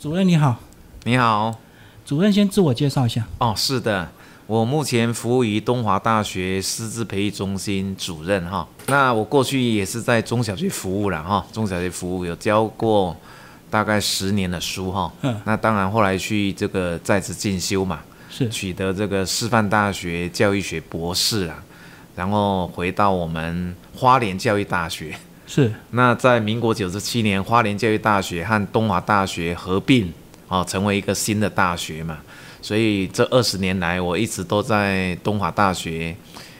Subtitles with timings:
[0.00, 0.54] 主任你好，
[1.02, 1.58] 你好，
[2.06, 3.26] 主任先自我介绍一下。
[3.38, 4.08] 哦，是的，
[4.46, 8.64] 我目前服务于东华大学师资培育中心主任哈。
[8.86, 13.16] 那我过去也是在中小学服务了哈，中小学服务有教过
[13.68, 15.12] 大概十年的书哈。
[15.22, 15.36] 嗯。
[15.44, 17.98] 那当然后来去这个在职进修嘛，
[18.30, 21.60] 是取得这个师范大学教育学博士啊，
[22.14, 25.18] 然后回到我们花莲教育大学。
[25.50, 30.12] 是，那在民国九十七年，花莲教育大学和东华大学合并，
[30.46, 32.18] 啊，成为一个新的大学嘛。
[32.60, 36.14] 所以这二十年来，我一直都在东华大学，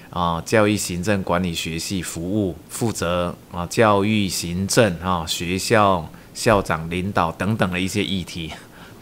[0.08, 8.50] 啊，教育行政管理学系服务，负责啊教育行政啊学校校长领导等等的一些议题。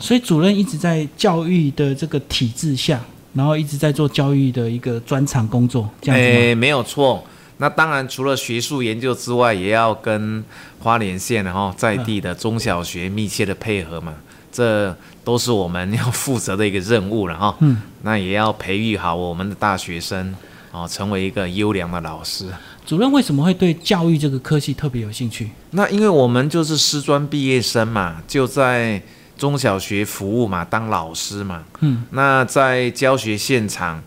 [0.00, 3.00] 所以主任一直在教育的这个体制下，
[3.34, 7.24] 然后一直在做教育的一个专长工作，这样子诶，没有错。
[7.58, 10.44] 那当然，除了学术研究之外，也要跟
[10.78, 14.12] 花莲县然后在地的中小学密切的配合嘛，
[14.52, 17.56] 这都是我们要负责的一个任务了哈。
[17.60, 20.34] 嗯，那也要培育好我们的大学生，
[20.70, 22.46] 哦，成为一个优良的老师。
[22.84, 25.50] 主任为什么会对教育这个科系特别有兴趣？
[25.70, 29.00] 那因为我们就是师专毕业生嘛，就在
[29.38, 31.64] 中小学服务嘛，当老师嘛。
[31.80, 34.02] 嗯，那在教学现场，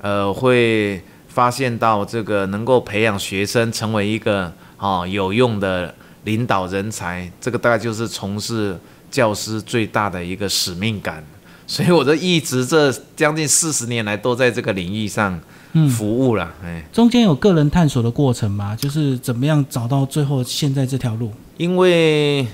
[0.00, 1.04] 呃，会。
[1.34, 8.78] 发现到这个能够培养学生成为一个哦有用的领导人才，这个大概就是从事
[9.10, 11.24] 教师最大的一个使命感。
[11.66, 15.40] 所以我这一直这将近四十年来都在这个领域上
[15.90, 16.54] 服务了。
[16.62, 18.76] 哎，中间有个人探索的过程吗？
[18.76, 21.32] 就是怎么样找到最后现在这条路？
[21.56, 22.46] 因为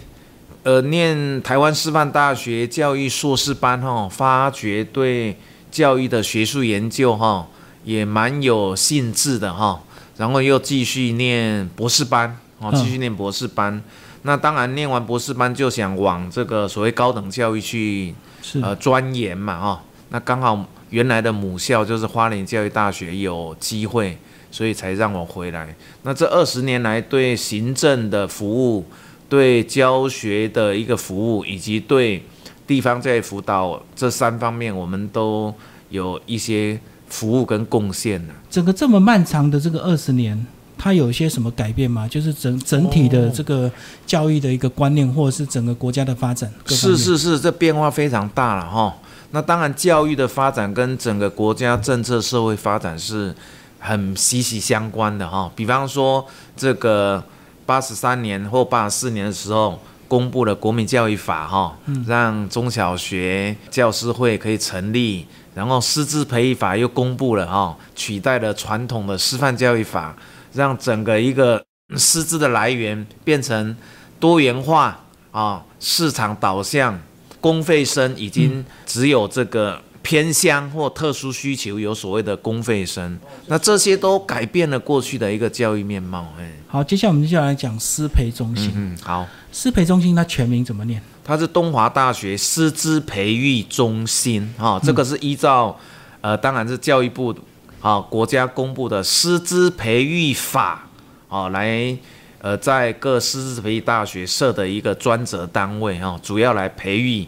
[0.62, 5.36] 呃，念台湾师范大学教育硕士班哈，发掘对
[5.70, 7.46] 教育的学术研究哈。
[7.84, 9.80] 也蛮有兴致的哈，
[10.16, 13.82] 然后又继续念博士班哦，继续念博士班。
[14.22, 18.14] 那当然念完博士班就想往这个所谓高等教育去
[18.60, 19.82] 呃钻研嘛哈。
[20.10, 24.18] 那刚好原来的母校就是花莲教育大学有机会，
[24.50, 25.74] 所以才让我回来。
[26.02, 28.84] 那这二十年来对行政的服务、
[29.28, 32.22] 对教学的一个服务，以及对
[32.66, 35.54] 地方教育辅导这三方面，我们都
[35.88, 36.78] 有一些。
[37.10, 38.32] 服务跟贡献呢？
[38.48, 40.46] 整个这么漫长的这个二十年，
[40.78, 42.08] 它有一些什么改变吗？
[42.08, 43.70] 就是整整体的这个
[44.06, 46.50] 教育的一个观念，或者是整个国家的发展？
[46.66, 48.96] 是是是，这变化非常大了哈。
[49.32, 53.34] 那当然，教育的发展跟整个国家政策、社会发展是
[53.78, 55.50] 很息息相关的哈。
[55.54, 56.24] 比方说，
[56.56, 57.22] 这个
[57.66, 59.78] 八十三年或八十四年的时候
[60.08, 65.26] 公布了国民教育法哈，让中小学教师会可以成立。
[65.60, 70.16] 然后师资培育法又公布了哈，取代了传统的师范教育法，
[70.54, 71.62] 让整个一个
[71.98, 73.76] 师资的来源变成
[74.18, 74.98] 多元化
[75.30, 76.98] 啊，市场导向，
[77.42, 86.26] 公费生已经只有这个偏乡或特殊需求有所谓的公费生，那这些都改变了过去的一个教育面貌。
[86.38, 88.72] 哎，好，接下来我们就来讲师培中心。
[88.74, 91.02] 嗯，好，师培中心它全名怎么念？
[91.30, 95.78] 它是东华大学师资培育中心，哈，这个是依照，
[96.20, 97.32] 呃，当然是教育部，
[97.80, 100.88] 啊，国家公布的师资培育法，
[101.28, 101.96] 啊，来，
[102.40, 107.24] 呃，在各师资培育大学设的一个专责单位，哈，主要来培育，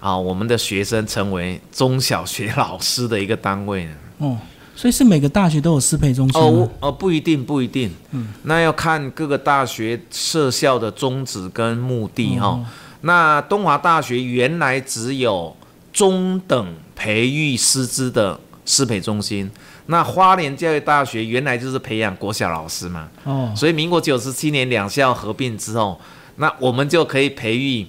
[0.00, 3.92] 啊，我们的学生成为中小学老师的一个单位呢。
[4.18, 4.36] 哦，
[4.74, 12.58] 所以是每个大学都有师培中心哦，哦，不一定，不一定，嗯，那要看各个大学设校的宗旨跟目的，哈。
[13.02, 15.56] 那东华大学原来只有
[15.92, 19.50] 中等培育师资的师培中心，
[19.86, 26.00] 那花莲教育大学原来就是培养国小老师嘛，哦，所以民国九十七年两校合并之后，
[26.36, 27.86] 那我们就可以培育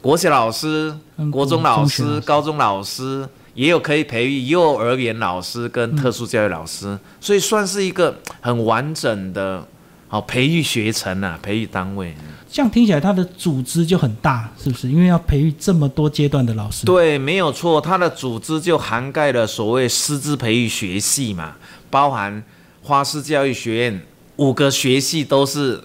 [0.00, 0.96] 国小老师、
[1.30, 9.66] 国中老师、高中老师，也有可以培育幼儿园老师跟特殊教育老师，所以算是一个很完整的。
[10.10, 12.16] 好，培育学程啊，培育单位，
[12.50, 14.88] 这样听起来它的组织就很大，是不是？
[14.88, 16.86] 因为要培育这么多阶段的老师。
[16.86, 21.56] 对，没有错，它的组织就涵盖了所谓师资培育学系嘛，
[21.90, 22.42] 包含
[22.82, 24.00] 花式教育学院
[24.36, 25.82] 五个学系都是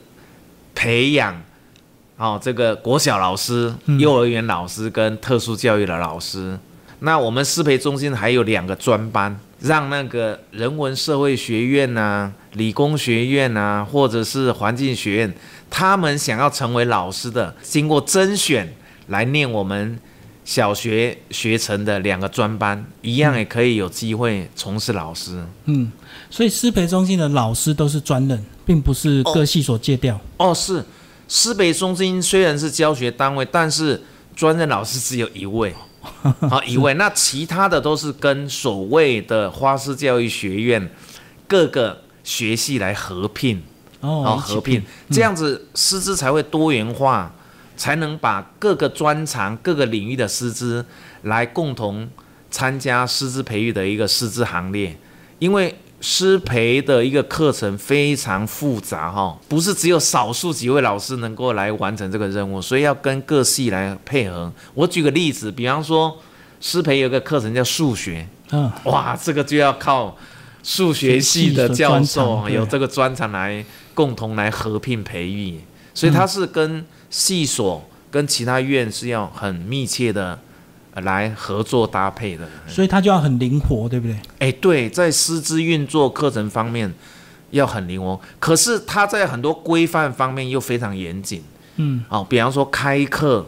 [0.74, 1.42] 培养，
[2.18, 6.58] 哦，这个国小老师、幼儿园老师跟特殊教育的老师。
[7.00, 9.38] 那我们师培中心还有两个专班。
[9.60, 15.34] 让那个人文社会学院呐、理工学院呐，或者是环境学院，
[15.76, 18.72] 他们想要成为老师的，经过甄选
[19.08, 19.98] 来念我们
[20.46, 25.44] 小学学成的两个专班，一样也可以有机会从事老师。
[25.66, 25.92] 嗯，
[26.30, 30.22] 所以师培中心的老师都是专任，并不是各系所借调。
[30.38, 30.86] 哦，是
[31.28, 34.00] 师培中心虽然是教学单位，但是
[34.36, 35.74] 专任老师只有一位，
[36.52, 40.88] 好一位，那其他的都是跟所谓的花式教育学院
[41.48, 43.64] 各个学系来合聘，
[44.04, 47.32] 哦，合并，这样子师资才会多元化，
[47.76, 50.86] 才能把各个专长、各个领域的师资
[51.24, 52.08] 来共同
[52.52, 54.96] 参加师资培育的一个师资行列，
[55.40, 55.76] 因为。
[56.06, 64.52] 师培的一个课程非常复杂哈，不是只有少数几位老师能够来完成这个任务，所以要跟各系来配合。
[64.74, 66.14] 我举个例子，比方说
[66.60, 70.14] 师培有个课程叫数学，嗯，哇，这个就要靠
[70.64, 73.64] 数学系的教授有这个专长来
[73.94, 75.60] 共同来合并培育，
[75.94, 80.40] 所以他是跟系所跟其他院是要很密切的。
[81.02, 84.16] 来合作搭配的，所以他就要很灵活，对不对？
[84.38, 86.94] 哎，对，在师资运作课程方面
[87.50, 91.42] 要很灵活，可是他在很多规范方面又非常严谨。
[91.78, 93.44] 嗯，哦，比方说开课，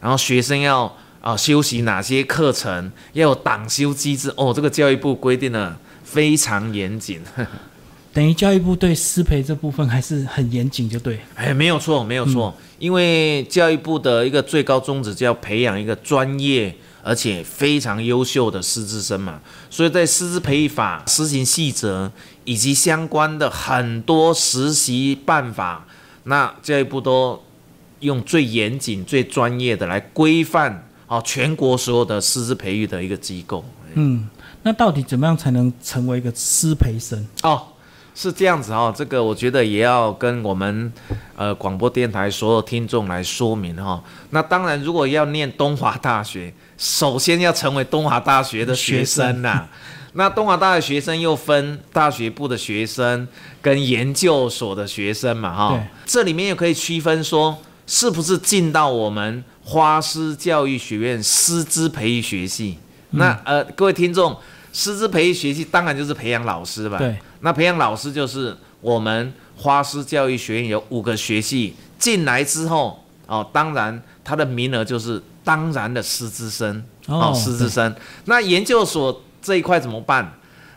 [0.00, 0.90] 然后学生要
[1.20, 4.32] 啊修习哪些课程，要有党修机制。
[4.34, 5.76] 哦，这个教育部规定的
[6.16, 7.20] 非常严谨。
[8.12, 11.20] 等于教育部对师培这部分还是很严谨，就对。
[11.34, 16.74] 哎，没有错，没有错，因为教育部的一个最高宗旨就要培养一个专业。
[17.08, 19.40] 而且非常优秀的师资生嘛，
[19.70, 22.10] 所以在师资培育法施行细则
[22.44, 25.86] 以及相关的很多实习办法，
[26.24, 27.40] 那教育部都
[28.00, 33.64] 用最严谨、最专业的来规范哦，全国所有的师资培育的一个机构。
[33.94, 34.28] 嗯，
[34.66, 37.24] 那到底怎么样才能成为一个师培生？
[37.42, 37.68] 哦。
[38.18, 40.90] 是这样子哈，这个我觉得也要跟我们
[41.36, 44.02] 呃广播电台所有听众来说明哈。
[44.30, 49.68] 那当然，如果要念东华大学，首先要成为东华大学的学生呐。
[50.14, 53.28] 那东华大学学生又分大学部的学生
[53.60, 55.86] 跟研究所的学生嘛哈。
[56.06, 62.78] 这里面又可以区分说，是不是进到我们花师教育学院师资培育学系？
[63.10, 64.34] 那呃，各位听众。
[64.72, 66.98] 师资培育学系当然就是培养老师吧。
[66.98, 67.16] 对。
[67.40, 77.94] 那培养老师就是我们花师教育学院有五个学系进来之后，哦，当然他的名额就是当然的师资生哦，师资生。
[78.24, 80.32] 那研究所这一块怎么办？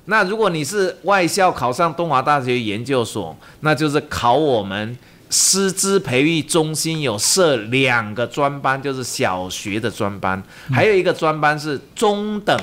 [0.05, 4.97] 那如果你是外校考上东华大学研究所，那就是考我们
[5.29, 10.41] 师资培育中心有设两个专班，就是小学的专班，
[10.71, 12.59] 还有一个专班是中等。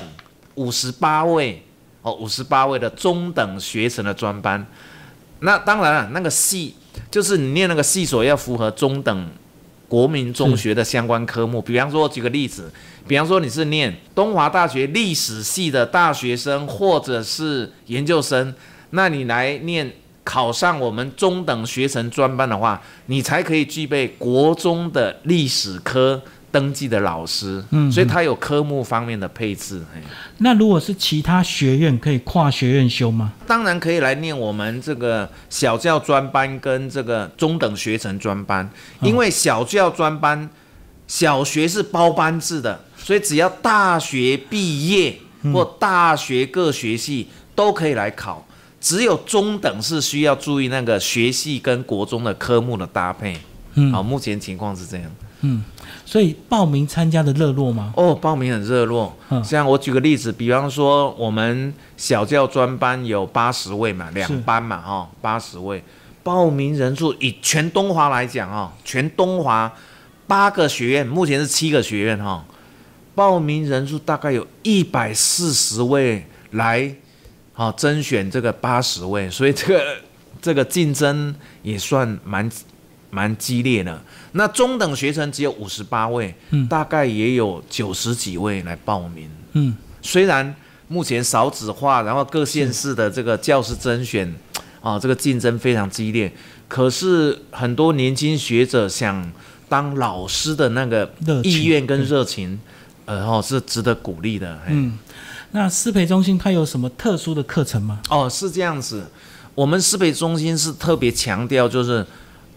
[0.56, 1.62] 五十八位
[2.02, 4.66] 哦，五十八位的中等学程的专班，
[5.40, 6.74] 那当然了，那个系
[7.10, 9.28] 就是你念那个系所要符合中等
[9.88, 11.60] 国民中学的相关科目。
[11.62, 12.72] 比方说，举个例子，
[13.06, 18.54] 比方说你是念东华大学历史系的大学生或者是研究生，
[18.90, 19.92] 那你来念
[20.24, 26.22] 考上我们中等学程专班的话，你才可以具备国中的历史科。
[26.56, 29.82] 登记的老师，嗯，所以他有科目方面的配置。
[30.38, 33.30] 那如果是其他学院，可以跨学院修吗？
[33.46, 38.66] 当然可以来念我们这个小教专班跟这个中等学程专班，
[39.02, 40.48] 因为小教专班
[41.06, 45.18] 小学是包班制的，所以只要大学毕业
[45.52, 48.46] 或大学各学系都可以来考，
[48.80, 53.36] 只有中等是需要注意那个学系跟国中的科目的搭配。
[53.74, 55.10] 嗯，好，目前情况是这样。
[55.40, 55.64] 嗯。
[56.04, 57.92] 所以报名参加的热络吗？
[57.96, 59.12] 哦，报名很热络。
[59.28, 65.82] 嗯，像我举个例子，比方说我们小教专班有八十位嘛，两班嘛，哈，八十位。
[66.22, 69.70] 报名人数以全东华来讲，哈，全东华
[70.28, 72.44] 八个学院，目前是七个学院，哈，
[73.16, 76.94] 报名人数大概有一百四十位来，
[77.52, 79.96] 好甄选这个八十位，所以这个
[80.40, 82.49] 这个竞争也算蛮。
[83.16, 83.99] 蛮激烈的，
[84.32, 90.54] 那中等学生只有五十八位，嗯，大概也有九十几位来报名，嗯，虽然
[90.87, 94.30] 目前少子化，然后各县市的这个教师甄选，
[94.82, 96.30] 啊，这个竞争非常激烈，
[96.68, 99.32] 可是很多年轻学者想
[99.66, 101.11] 当老师的那个
[101.42, 102.61] 意愿跟热情，
[103.06, 104.61] 呃，然后是值得鼓励的。
[104.66, 104.99] 嗯，
[105.52, 107.99] 那师培中心它有什么特殊的课程吗？
[108.11, 109.06] 哦，是这样子，
[109.54, 112.06] 我们师培中心是特别强调就是。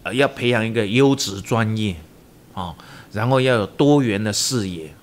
[0.02, 1.94] 呃，要培养一个优质专业，
[2.54, 2.74] 啊，
[3.12, 4.94] 然后要有多元的视野，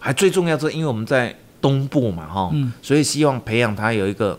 [0.00, 4.36] 还最重要是，因为我们在东部嘛，哈，所以希望培养他有一个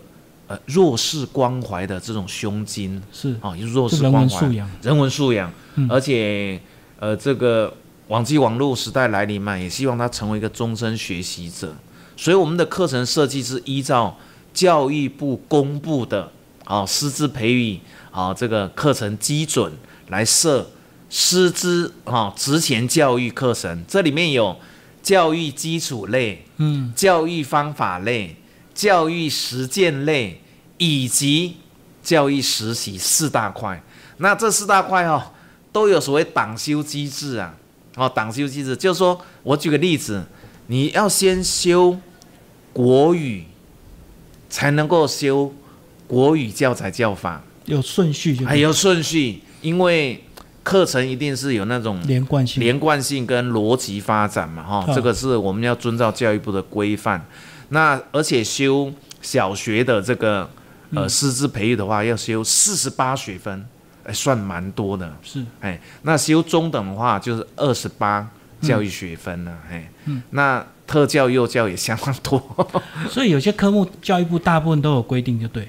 [0.47, 3.37] 呃弱势关怀的这种胸襟，是。
[3.39, 4.47] 啊，弱势关怀，
[4.81, 5.49] 人文素养，
[5.87, 6.59] 而且
[6.99, 7.73] 呃，这个
[8.09, 11.73] 网际网络时代来临嘛，也希望他成为一个终身学习者，
[12.17, 14.17] 所以我们的课程设计是依照
[14.53, 16.29] 教育部公布的
[16.65, 17.79] 啊师资培育。
[18.15, 19.69] 啊，这个课程基准
[20.07, 20.69] 来设
[21.09, 24.57] 师资哈职前教育课程，这里面有
[25.01, 28.35] 教育基础类、嗯，教育方法类、
[28.73, 30.41] 教育实践类
[30.77, 31.57] 以及
[32.03, 33.81] 教育实习四大块。
[34.17, 35.21] 那这四大块哦，
[35.71, 37.55] 都有所谓党修机制啊。
[37.95, 40.25] 哦，党修机制就是说，我举个例子，
[40.67, 41.97] 你要先修
[42.73, 43.45] 国语，
[44.49, 45.53] 才能够修
[46.05, 50.23] 国语教材教法，有顺序就还有顺序，因为
[50.63, 52.61] 课程一定是有那种连贯性。
[52.61, 57.25] 连贯性跟逻辑发展嘛，哈，嗯这个是我们要遵照教育部的规范。
[57.69, 60.47] 那而且修小学的这个
[60.93, 63.65] 呃师资培育的话，要修四十八学分，
[64.03, 65.11] 哎，算蛮多的。
[65.23, 68.27] 是，哎，那修中等的话就是二十八
[68.61, 72.39] 教育学分了，哎，嗯那特教幼教也相当多，
[73.09, 75.67] 所以有些科目教育部大部分都有规定，就对。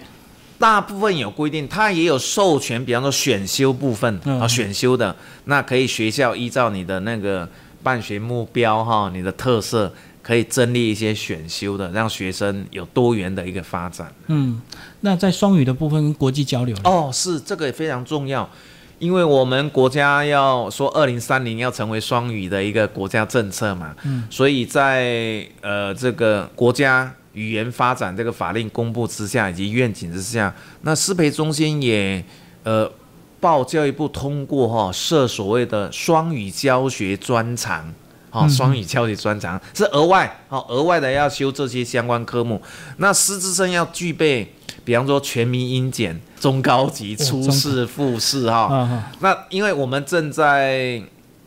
[0.58, 7.48] 大部分有规定，它也有授权，比方说选修部分嗯啊，选修的那可以学校依照你的那个
[7.82, 9.92] 办学目标哈，你的特色。
[10.26, 14.12] 可以增列一些选修的，让学生有多元的一个发展。
[14.26, 14.60] 嗯，
[15.02, 18.50] 那在双语的部分跟国际交流，哦，是这个也非常重要，
[18.98, 32.24] 因为我们国家要说二零三零要成为双语的一个国家政策嘛，嗯，所以在呃这个国家语言发展这个法令公布之下以及愿景之下，那师培中心也
[32.64, 32.90] 呃
[33.38, 37.94] 报教育部通过哈、设所谓的双语教学专长。
[38.32, 42.60] 哦，嗯双语教学专长是额外哦，额外的要修这些相关科目。
[42.98, 44.52] 那师资生要具备，
[44.84, 51.00] 比方说全民英检、中高级、哦初试、复试哈，那因为我们正在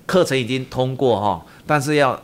[0.08, 2.20] 课程已经通过哈，但是要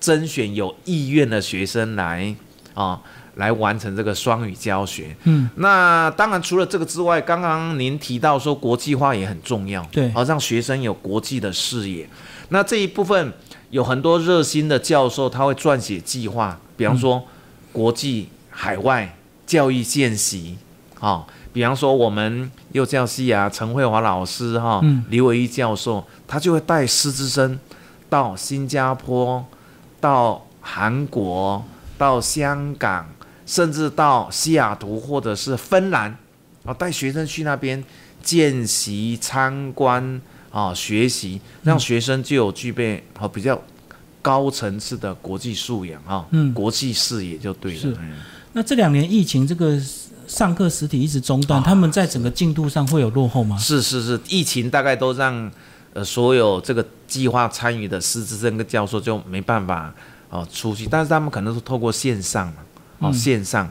[0.00, 2.34] 甄选有意愿的学生来
[2.78, 3.00] 啊，
[3.34, 5.16] 来完成这个双语教学。
[5.24, 12.08] 嗯，那当然除了这个之外，刚刚您提到说国际化也很重要，对好让学生有国际的视野。
[12.50, 13.32] 那这一部分
[13.70, 17.20] 有很多热心的教授，他会撰写计划，比方说
[17.72, 20.56] 国际海外教育见习，
[21.00, 27.58] 啊、比方说我们幼教系啊，陈慧华老师哈、嗯李伟一教授，他就会带师资生
[28.08, 29.44] 到新加坡、
[30.00, 31.64] 到韩国、
[31.98, 33.06] 到香港，
[33.44, 36.16] 甚至到西雅图或者是芬兰，
[36.64, 37.82] 啊，带学生去那边
[38.22, 43.60] 见习、参观啊、学习，让学生就有具备啊比较
[44.22, 46.54] 高层次的国际素养啊，嗯。
[46.54, 47.98] 国际视野就对了。
[48.52, 49.78] 那这两年疫情这个
[50.26, 51.64] 上课实体一直中断，啊。
[51.64, 53.56] 他们在整个进度上会有落后吗？
[53.58, 55.50] 是是是，疫情大概都让
[55.94, 59.92] 呃所有这个计划参与的师资生跟教授就没办法
[60.30, 62.54] 哦、出去，但是他们可能是透过线上嘛，
[62.98, 63.70] 哦、嗯线上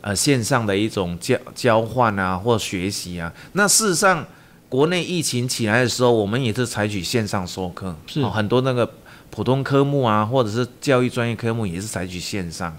[0.00, 3.32] 呃线上的一种交交换啊或学习啊。
[3.52, 4.24] 那事实上，
[4.68, 8.90] 国内疫情起来的时候，我们也是采取线上授课，是哦很多那个
[9.30, 12.74] 普通科目啊，或者是教育专业科目也是采取线上。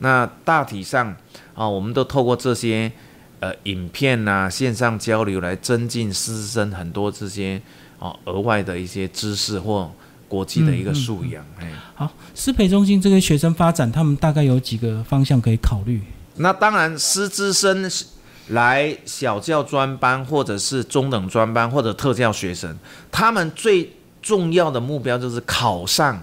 [0.00, 1.14] 那大体上
[1.54, 2.90] 啊，我们都透过这些
[3.38, 7.62] 呃影片呐、线上交流来增进师生很多这些
[8.00, 9.88] 哦额外的一些知识或
[10.32, 11.44] 国际的一个素养。
[11.60, 16.00] 哎、好，师培中心这个学生发展，他们大概有几个方向可以考虑？
[16.36, 18.06] 那当然，师资生是
[18.48, 22.74] 来小教专班或者是中等专班或者特教学生，
[23.10, 26.22] 他们最重要的目标就是考上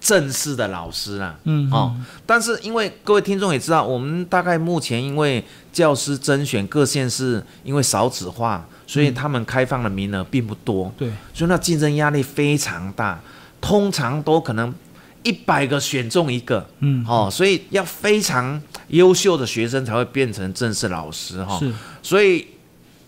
[0.00, 1.36] 正式的老师啦。
[1.44, 13.20] 嗯，哦，但是因为各位听众也知道，我们大概目前因为教师甄选各县市因为少子化，所以他们开放的名额并不多，对，所以那竞争压力非常大，
[13.60, 14.74] 通常都可能
[15.22, 22.46] 一百个选中一个，嗯，哦，所以要非常优秀的学生才会变成正式老师哈、是，所以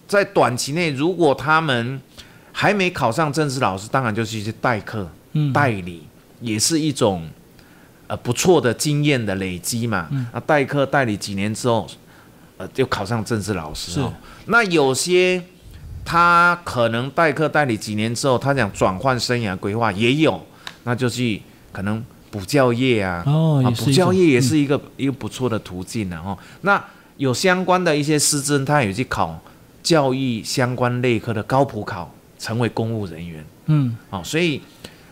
[0.06, 2.00] 在短期内，如果他们
[2.52, 6.02] 还没考上正式老师，当然就是一些代课、嗯，代理，
[6.40, 7.26] 也是一种
[8.06, 10.08] 呃不错的经验的累积嘛。
[10.10, 10.26] 嗯。
[10.34, 11.88] 那代课代理几年之后，
[12.58, 14.00] 呃，就考上正式老师是。
[14.00, 14.12] 哦。
[14.46, 15.42] 那有些
[16.04, 20.40] 他可能代课代理几年之后，他想转换生涯规划也有，
[20.84, 21.40] 那就去
[21.70, 26.36] 可能补教业啊，哦，补教业也嗯是一个、一个不错的途径呢、哦。
[26.62, 26.82] 那
[27.16, 29.38] 有相关的一些师资，他也去考
[29.82, 33.44] 教育相关类科的高普考，成为公务人员。
[33.66, 34.60] 嗯哦，所以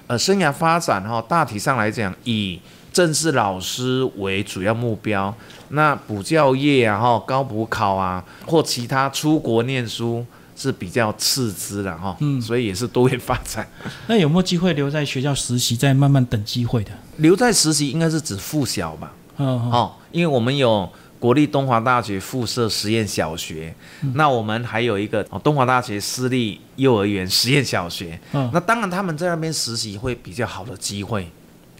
[0.06, 2.58] 呃，生涯发展哈、大体上来讲，以
[2.92, 5.32] 正式老师为主要目标。
[5.68, 10.26] 那补教业啊，哈，高补考啊，或其他出国念书
[10.60, 12.16] 是比较次之的哈。
[12.20, 13.66] 嗯所以也是多元发展。
[14.08, 16.90] 那有没有机会留在学校实习，再慢慢等机会的？
[17.16, 19.12] 留在实习应该是指附小吧？
[19.38, 20.88] 嗯，哦，哦，因为我们有
[21.18, 23.74] 国立东华大学附设实验小学，
[24.14, 28.18] 那我们还有一个哦东华大学私立幼儿园实验小学。
[28.32, 31.30] 嗯那当然他们在那边实习会比较好的机会，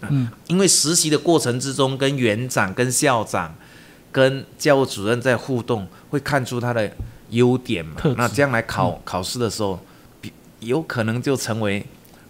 [0.09, 3.55] 嗯，因为实习的过程之中，跟园长、跟校长、
[4.11, 6.91] 跟教务主任在互动，会看出他的
[7.31, 7.95] 优点嘛。
[8.15, 9.79] 那将来考、考试的时候，
[10.59, 11.85] 有可能就成为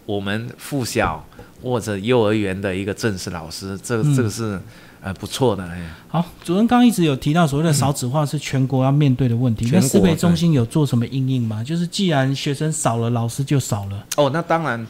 [0.05, 1.24] 我们附小
[1.62, 4.60] 或者幼儿园的一个正式老师，这个、嗯这个是
[5.01, 5.63] 呃不错的。
[5.65, 11.63] 哎，好，主任刚刚一直有提到所谓的少子化是全国要面对的问题，那师培中心有做什么应应吗？
[11.63, 14.05] 就是既然学生少了，老师就少了。
[14.17, 14.86] 哦，那当然，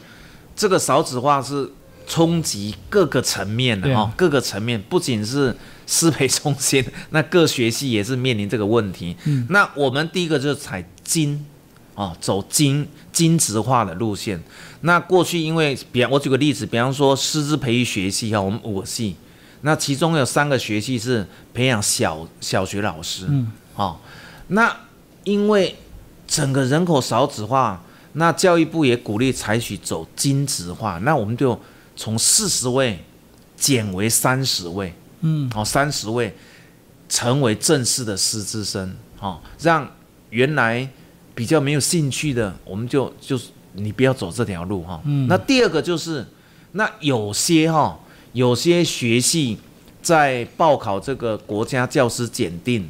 [0.55, 1.69] 这个少子化是
[2.11, 5.55] 冲击各个层面的哈、各个层面不仅是
[5.87, 9.15] 师培中心， 那各学系也是面临这个问题。
[9.23, 9.47] 嗯。
[9.49, 11.45] 那我们第一个就是采精，
[11.95, 14.43] 哦，走精精职化的路线。
[14.81, 19.15] 那过去因为，比方我举个例子，比方说师资培育学系哈，我们五个系，
[19.61, 23.95] 那其中有三个学系是培养小小学老师，嗯，哦，
[24.47, 24.75] 那
[25.23, 25.77] 因为
[26.27, 27.81] 整个人口少子化，
[28.13, 31.57] 那教育部也鼓励采取走精职化，那我们就
[31.95, 32.99] 从四十位
[33.55, 36.35] 减为三十位，嗯，哦，三十位
[37.07, 39.89] 成为正式的师资生，哦，让
[40.29, 40.87] 原来
[41.35, 45.27] 比较没有兴趣的，我们就就是你不要走这条路哈、嗯。
[45.27, 46.25] 那第二个就是，
[46.71, 47.99] 那有些哈、
[48.33, 49.57] 有些学系
[50.01, 52.89] 在报考这个国家教师检定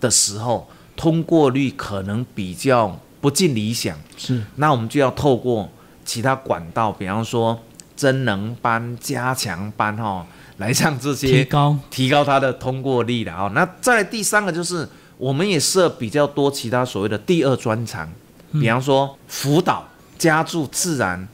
[0.00, 5.68] 的时候，通过率可能比较不尽理想，是，那我们就要透过
[6.04, 7.58] 其他管道，比方说
[8.02, 13.48] 真能班、加强班哈、来让这些提些高，提高它的通过率的啊。
[13.54, 18.10] 那再来第三个就是，我们也设比较多其他所谓的第二专长，
[18.54, 19.86] 比方说辅导
[20.18, 21.28] 加注自然，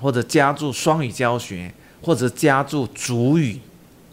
[0.00, 3.60] 或者加注双语教学，或者加注主语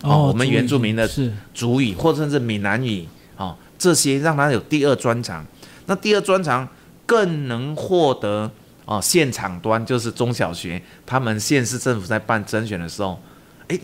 [0.04, 5.44] 哦我们原住民的是，主语，或者甚至闽南语哦，这些让他有第二专长。
[5.88, 6.68] 那第二专长
[7.08, 8.52] 更能获得
[8.88, 13.22] 哦现场端，就是中小学他们县市政府在办甄选的时候，
[13.68, 13.80] 诶，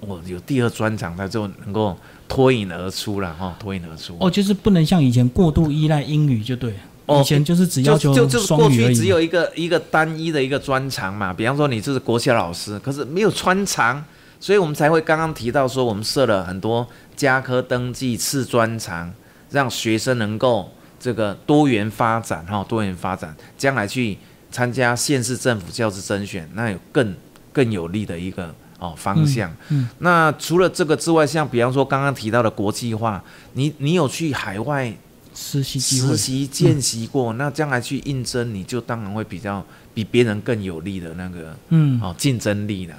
[0.00, 1.96] 我有第二专长，他就能够
[2.26, 4.16] 脱颖而出了哈、哦，脱颖而出。
[4.18, 6.74] 哦，就是不能像以前过度依赖英语就对
[7.08, 8.68] 以前就是只要求就就就是过。
[8.68, 14.02] 去只有一个一个单一的一个专长嘛，比方说你就是国小老师，可是没有穿长，
[14.40, 19.12] 所以我们才会刚刚提到说，我们设了很多加科登记次专长，
[19.50, 24.18] 让学生能够这个多元发展哈，多元发展，将来去
[24.56, 27.14] 参加县市政府教师甄选，那有更
[27.52, 29.54] 更有利的一个哦方向。
[29.68, 34.90] 嗯那除了这个之外，像比方说刚刚提到的国际化，你你有去海外
[35.34, 42.94] 实习实，习见习过，那将来去应征，你就当然会比较比别人更有利的那个嗯，哦竞争力了。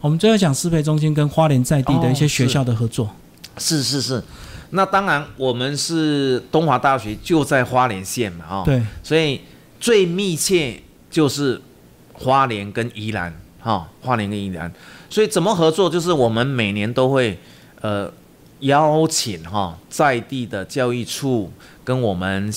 [0.00, 3.14] 我们最后讲师培中心跟花莲在地的一些哦学校的合作。
[3.58, 4.22] 是是是，
[4.70, 9.42] 那当然我们是东华大学就在花莲县嘛，哦，对，所以
[9.78, 10.82] 最密切
[11.14, 11.60] 就是
[12.12, 14.68] 花莲跟宜兰，哈、花莲跟宜兰，
[15.08, 15.88] 所以怎么合作？
[15.88, 17.38] 就是我们每年都会
[17.80, 18.12] 呃
[18.58, 21.52] 邀请哈、在地的教育处
[21.84, 22.52] 跟我们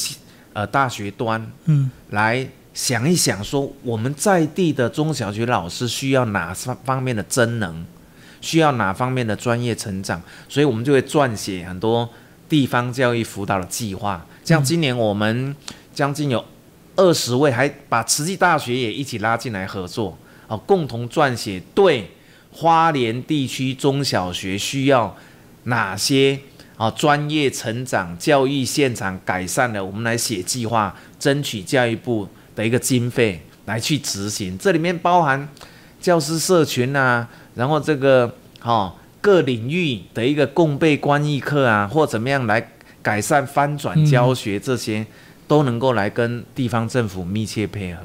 [0.53, 7.85] 呃大学端嗯来想一想，说我们在地的中小学老师需要哪方方面的真能，
[8.41, 12.09] 需要哪方面的专业成长，所以我们就会撰写很多
[12.49, 14.25] 地方教育辅导的计划。
[14.43, 15.55] 像今年我们
[15.93, 16.43] 将近有
[16.97, 22.10] 二十位，还把慈济大学也一起拉进来合作，哦，共同撰写对
[22.51, 25.15] 花莲地区中小学需要
[25.65, 26.39] 哪些
[26.75, 34.57] 啊专业成长、教育现场改善的，我们来写计划，争取教育部的一个经费来去执行。
[34.57, 35.47] 这里面包含
[36.01, 38.33] 教师社群啊，然后这个
[38.63, 42.71] 哦各领域的一个共备关译课啊，或怎么样来
[43.03, 45.05] 改善翻转教学这些。
[45.47, 48.01] 都能够来跟地方政府密切配合，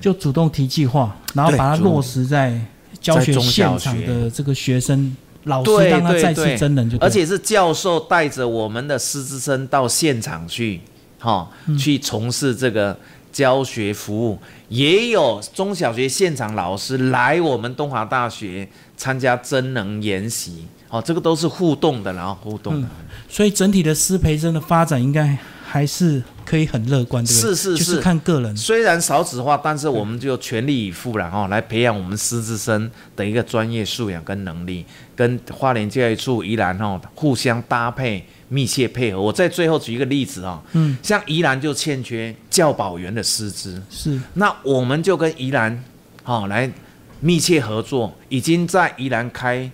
[0.00, 2.60] 就主动提计划，然后把它落实在
[3.00, 3.84] 教学中现小学。
[3.84, 10.80] 场的这个学生老师，对让他再次真人就对而且是教授带着我们的师资生到现场去，
[11.18, 11.48] 哈、
[11.78, 12.98] 去从事这个
[13.30, 22.88] 教学服务，也有中小学现场老师来我们东华大学参加真能研习，哦，这个都是互动的，然后互动的。
[23.28, 25.36] 所以整体的师培生的发展应该
[25.70, 27.50] 还是可以很乐观，对不对？
[27.50, 28.56] 是是就是是看个人。
[28.56, 39.20] 虽然少子化，但是我们就全力以赴了哈，来培养我们师资生的一个专业素养跟能力，跟花莲教育处宜兰哈互相搭配、密切配合。
[39.20, 45.84] 我在最后举一个例子哈，嗯，像宜兰就欠缺教保员的师资，是那我们就跟宜兰
[46.22, 46.72] 好、来
[47.20, 49.70] 密切合作，已经在宜兰开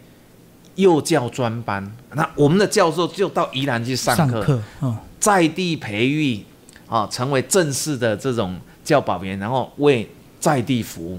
[0.75, 6.39] 幼教专班，那我们的教授就到宜兰去上课，上课，嗯，在地培育
[6.87, 10.07] 啊，成为正式的这种教保员，然后为
[10.39, 11.19] 在地服务。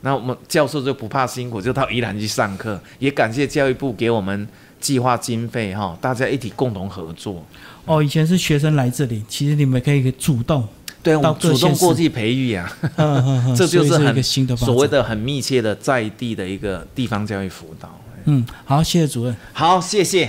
[0.00, 2.80] 那我们教授就不怕辛苦，就到宜兰去上课。
[2.98, 4.48] 也感谢教育部给我们
[4.80, 7.46] 计划经费哈，大家一起共同合作。
[7.84, 10.66] 哦，以前是学生来这里，其实你们可以主动，
[11.00, 14.22] 对，我主动过去培育啊，嗯 嗯嗯， 这就是很
[14.56, 14.88] 所谓。
[14.88, 17.88] 的很密切的在地的一个地方教育辅导。
[18.24, 19.36] 嗯，好，谢谢主任。
[19.52, 20.28] 好，谢谢。